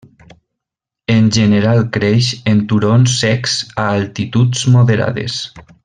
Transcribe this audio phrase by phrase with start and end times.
[1.15, 5.39] En general creix en turons secs a altituds moderades.